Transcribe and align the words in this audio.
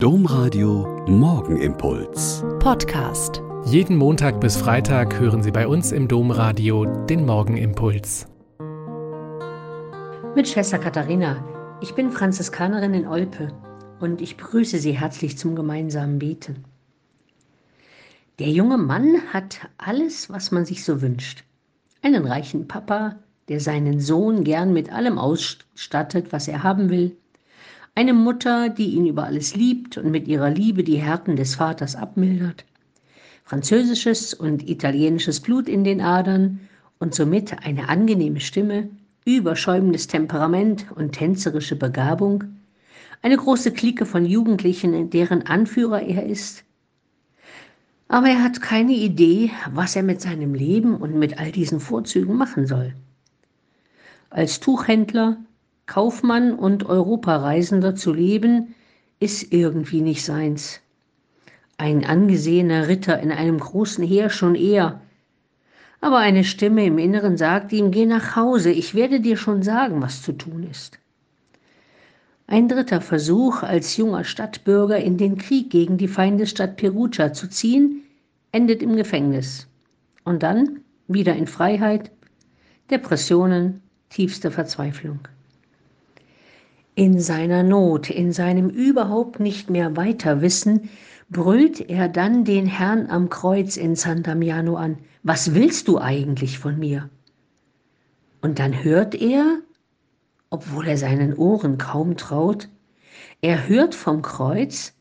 Domradio 0.00 1.04
Morgenimpuls. 1.08 2.44
Podcast. 2.60 3.42
Jeden 3.64 3.96
Montag 3.96 4.40
bis 4.40 4.56
Freitag 4.56 5.18
hören 5.18 5.42
Sie 5.42 5.50
bei 5.50 5.66
uns 5.66 5.90
im 5.90 6.06
Domradio 6.06 6.84
den 6.84 7.26
Morgenimpuls. 7.26 8.28
Mit 10.36 10.46
Schwester 10.46 10.78
Katharina. 10.78 11.44
Ich 11.80 11.96
bin 11.96 12.12
Franziskanerin 12.12 12.94
in 12.94 13.08
Olpe 13.08 13.52
und 13.98 14.20
ich 14.20 14.36
begrüße 14.36 14.78
Sie 14.78 14.92
herzlich 14.92 15.36
zum 15.36 15.56
gemeinsamen 15.56 16.20
Beten. 16.20 16.62
Der 18.38 18.50
junge 18.50 18.78
Mann 18.78 19.20
hat 19.32 19.68
alles, 19.78 20.30
was 20.30 20.52
man 20.52 20.64
sich 20.64 20.84
so 20.84 21.02
wünscht. 21.02 21.42
Einen 22.02 22.24
reichen 22.24 22.68
Papa, 22.68 23.16
der 23.48 23.58
seinen 23.58 23.98
Sohn 23.98 24.44
gern 24.44 24.72
mit 24.72 24.92
allem 24.92 25.18
ausstattet, 25.18 26.32
was 26.32 26.46
er 26.46 26.62
haben 26.62 26.88
will 26.88 27.16
eine 27.98 28.12
Mutter, 28.12 28.68
die 28.68 28.90
ihn 28.90 29.06
über 29.06 29.24
alles 29.24 29.56
liebt 29.56 29.98
und 29.98 30.12
mit 30.12 30.28
ihrer 30.28 30.50
Liebe 30.50 30.84
die 30.84 30.98
Härten 30.98 31.34
des 31.34 31.56
Vaters 31.56 31.96
abmildert. 31.96 32.64
Französisches 33.42 34.34
und 34.34 34.68
italienisches 34.68 35.40
Blut 35.40 35.68
in 35.68 35.82
den 35.82 36.00
Adern 36.00 36.60
und 37.00 37.12
somit 37.12 37.64
eine 37.66 37.88
angenehme 37.88 38.38
Stimme, 38.38 38.88
überschäumendes 39.24 40.06
Temperament 40.06 40.86
und 40.94 41.10
tänzerische 41.10 41.74
Begabung. 41.74 42.44
Eine 43.20 43.36
große 43.36 43.72
Clique 43.72 44.06
von 44.06 44.24
Jugendlichen, 44.24 45.10
deren 45.10 45.46
Anführer 45.46 46.02
er 46.02 46.24
ist. 46.24 46.62
Aber 48.06 48.28
er 48.28 48.44
hat 48.44 48.62
keine 48.62 48.92
Idee, 48.92 49.50
was 49.72 49.96
er 49.96 50.04
mit 50.04 50.20
seinem 50.20 50.54
Leben 50.54 50.94
und 50.94 51.18
mit 51.18 51.40
all 51.40 51.50
diesen 51.50 51.80
Vorzügen 51.80 52.36
machen 52.36 52.68
soll. 52.68 52.94
Als 54.30 54.60
Tuchhändler 54.60 55.38
Kaufmann 55.88 56.54
und 56.54 56.84
Europareisender 56.84 57.94
zu 57.94 58.12
leben, 58.12 58.74
ist 59.20 59.52
irgendwie 59.52 60.02
nicht 60.02 60.22
seins. 60.22 60.80
Ein 61.78 62.04
angesehener 62.04 62.88
Ritter 62.88 63.18
in 63.20 63.32
einem 63.32 63.58
großen 63.58 64.04
Heer 64.04 64.28
schon 64.28 64.54
eher. 64.54 65.00
Aber 66.02 66.18
eine 66.18 66.44
Stimme 66.44 66.84
im 66.84 66.98
Inneren 66.98 67.38
sagt 67.38 67.72
ihm, 67.72 67.90
geh 67.90 68.04
nach 68.04 68.36
Hause, 68.36 68.70
ich 68.70 68.94
werde 68.94 69.20
dir 69.20 69.38
schon 69.38 69.62
sagen, 69.62 70.02
was 70.02 70.22
zu 70.22 70.32
tun 70.32 70.62
ist. 70.70 70.98
Ein 72.46 72.68
dritter 72.68 73.00
Versuch, 73.00 73.62
als 73.62 73.96
junger 73.96 74.24
Stadtbürger 74.24 74.98
in 74.98 75.16
den 75.16 75.38
Krieg 75.38 75.70
gegen 75.70 75.96
die 75.96 76.08
Feindesstadt 76.08 76.76
Perugia 76.76 77.32
zu 77.32 77.48
ziehen, 77.48 78.02
endet 78.52 78.82
im 78.82 78.94
Gefängnis. 78.94 79.66
Und 80.22 80.42
dann 80.42 80.80
wieder 81.08 81.34
in 81.34 81.46
Freiheit, 81.46 82.10
Depressionen, 82.90 83.82
tiefste 84.10 84.50
Verzweiflung. 84.50 85.20
In 86.98 87.20
seiner 87.20 87.62
Not, 87.62 88.10
in 88.10 88.32
seinem 88.32 88.70
überhaupt 88.70 89.38
nicht 89.38 89.70
mehr 89.70 89.96
Weiterwissen, 89.96 90.90
brüllt 91.30 91.88
er 91.88 92.08
dann 92.08 92.44
den 92.44 92.66
Herrn 92.66 93.08
am 93.08 93.28
Kreuz 93.28 93.76
in 93.76 93.94
San 93.94 94.24
Damiano 94.24 94.74
an. 94.74 94.98
Was 95.22 95.54
willst 95.54 95.86
du 95.86 96.00
eigentlich 96.00 96.58
von 96.58 96.76
mir? 96.76 97.08
Und 98.40 98.58
dann 98.58 98.82
hört 98.82 99.14
er, 99.14 99.60
obwohl 100.50 100.88
er 100.88 100.96
seinen 100.96 101.34
Ohren 101.34 101.78
kaum 101.78 102.16
traut, 102.16 102.68
er 103.42 103.68
hört 103.68 103.94
vom 103.94 104.20
Kreuz, 104.20 104.92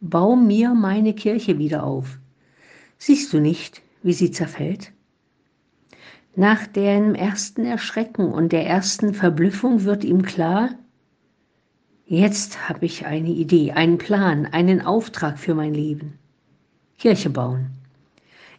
bau 0.00 0.36
mir 0.36 0.72
meine 0.72 1.14
Kirche 1.14 1.58
wieder 1.58 1.82
auf. 1.82 2.20
Siehst 2.96 3.32
du 3.32 3.40
nicht, 3.40 3.82
wie 4.04 4.12
sie 4.12 4.30
zerfällt? 4.30 4.92
Nach 6.36 6.64
dem 6.68 7.16
ersten 7.16 7.64
Erschrecken 7.64 8.32
und 8.32 8.52
der 8.52 8.68
ersten 8.68 9.14
Verblüffung 9.14 9.82
wird 9.82 10.04
ihm 10.04 10.22
klar, 10.22 10.78
Jetzt 12.14 12.68
habe 12.68 12.86
ich 12.86 13.06
eine 13.06 13.30
Idee, 13.30 13.72
einen 13.72 13.98
Plan, 13.98 14.46
einen 14.46 14.80
Auftrag 14.80 15.36
für 15.36 15.52
mein 15.52 15.74
Leben. 15.74 16.16
Kirche 16.96 17.28
bauen. 17.28 17.70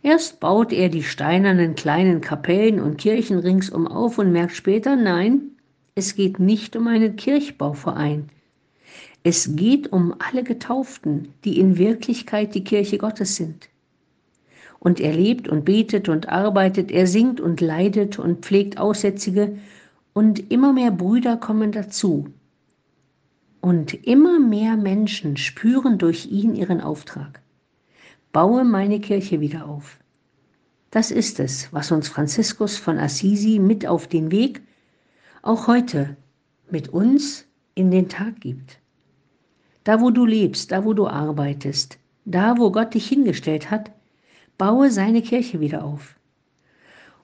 Erst 0.03 0.41
baut 0.41 0.73
er 0.73 0.89
die 0.89 1.03
steinernen 1.03 1.73
kleinen 1.75 2.19
Kapellen 2.19 2.81
und 2.81 2.97
Kirchen 2.97 3.39
ringsum 3.39 3.87
auf 3.87 4.17
und 4.17 4.33
merkt 4.33 4.51
später, 4.51 4.97
nein, 4.97 5.51
es 5.95 6.15
geht 6.15 6.37
nicht 6.37 6.75
um 6.75 6.87
einen 6.87 7.15
Kirchbauverein. 7.15 8.27
Es 9.23 9.55
geht 9.55 9.89
um 9.93 10.15
alle 10.19 10.43
Getauften, 10.43 11.29
die 11.45 11.57
in 11.57 11.77
Wirklichkeit 11.77 12.55
die 12.55 12.65
Kirche 12.65 12.97
Gottes 12.97 13.37
sind. 13.37 13.69
Und 14.79 14.99
er 14.99 15.13
lebt 15.13 15.47
und 15.47 15.63
betet 15.63 16.09
und 16.09 16.27
arbeitet, 16.27 16.91
er 16.91 17.07
singt 17.07 17.39
und 17.39 17.61
leidet 17.61 18.19
und 18.19 18.43
pflegt 18.43 18.77
Aussätzige 18.77 19.57
und 20.11 20.51
immer 20.51 20.73
mehr 20.73 20.91
Brüder 20.91 21.37
kommen 21.37 21.71
dazu, 21.71 22.27
und 23.65 23.95
immer 24.05 24.39
mehr 24.39 24.77
Menschen 24.77 25.37
spüren 25.37 25.97
durch 25.97 26.27
ihn 26.27 26.53
ihren 26.53 26.81
Auftrag. 26.81 27.41
Baue 28.31 28.63
meine 28.63 28.99
Kirche 28.99 29.41
wieder 29.41 29.67
auf. 29.67 29.97
Das 30.91 31.09
ist 31.09 31.39
es, 31.39 31.73
was 31.73 31.91
uns 31.91 32.07
Franziskus 32.07 32.77
von 32.77 32.99
Assisi 32.99 33.57
mit 33.57 33.87
auf 33.87 34.05
den 34.05 34.29
Weg, 34.29 34.61
auch 35.41 35.65
heute, 35.65 36.15
mit 36.69 36.89
uns 36.89 37.47
in 37.73 37.89
den 37.89 38.07
Tag 38.07 38.39
gibt. 38.39 38.77
Da, 39.83 39.99
wo 39.99 40.11
du 40.11 40.27
lebst, 40.27 40.71
da, 40.71 40.85
wo 40.85 40.93
du 40.93 41.07
arbeitest, 41.07 41.97
da, 42.23 42.59
wo 42.59 42.71
Gott 42.71 42.93
dich 42.93 43.07
hingestellt 43.07 43.71
hat, 43.71 43.89
baue 44.59 44.91
seine 44.91 45.23
Kirche 45.23 45.59
wieder 45.59 45.83
auf. 45.83 46.15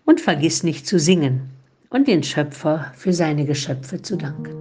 Und 0.05 0.19
vergiss 0.19 0.63
nicht 0.63 0.87
zu 0.87 0.97
singen 0.97 1.51
und 1.91 2.07
den 2.07 2.23
Schöpfer 2.23 2.91
für 2.95 3.13
seine 3.13 3.45
Geschöpfe 3.45 4.01
zu 4.01 4.15
danken. 4.15 4.60